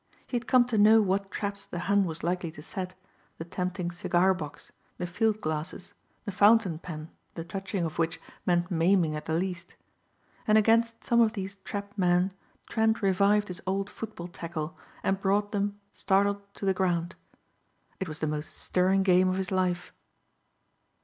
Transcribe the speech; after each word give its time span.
He 0.25 0.35
had 0.35 0.47
come 0.47 0.65
to 0.65 0.79
know 0.79 0.99
what 0.99 1.29
traps 1.29 1.67
the 1.67 1.77
Hun 1.81 2.05
was 2.05 2.23
likely 2.23 2.49
to 2.53 2.63
set, 2.63 2.95
the 3.37 3.45
tempting 3.45 3.91
cigar 3.91 4.33
box, 4.33 4.71
the 4.97 5.05
field 5.05 5.41
glasses, 5.41 5.93
the 6.25 6.31
fountain 6.31 6.79
pen 6.79 7.11
the 7.35 7.43
touching 7.43 7.85
of 7.85 7.99
which 7.99 8.19
meant 8.43 8.71
maiming 8.71 9.15
at 9.15 9.27
the 9.27 9.35
least. 9.35 9.75
And 10.47 10.57
against 10.57 11.03
some 11.03 11.21
of 11.21 11.33
these 11.33 11.57
trapped 11.57 11.99
men 11.99 12.33
Trent 12.67 13.03
revived 13.03 13.47
his 13.49 13.61
old 13.67 13.91
football 13.91 14.27
tackle 14.27 14.75
and 15.03 15.21
brought 15.21 15.51
them 15.51 15.79
startled 15.93 16.51
to 16.55 16.65
the 16.65 16.73
ground. 16.73 17.13
It 17.99 18.07
was 18.07 18.17
the 18.17 18.25
most 18.27 18.55
stirring 18.57 19.03
game 19.03 19.29
of 19.29 19.35
his 19.35 19.51
life. 19.51 19.93